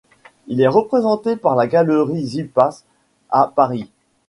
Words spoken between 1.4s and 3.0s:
la galerie Xippas